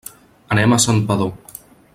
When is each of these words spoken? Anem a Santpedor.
Anem 0.55 0.73
a 0.73 0.79
Santpedor. 0.87 1.31